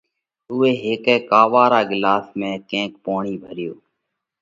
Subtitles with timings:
[0.49, 3.73] اُوئہ هيڪا ڪاوا را ڳِلاس ۾ ڪينڪ پوڻِي ڀريو۔